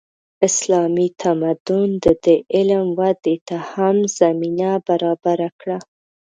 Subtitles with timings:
[0.47, 5.77] اسلامي تمدن د دې علم ودې ته هم زمینه برابره کړه.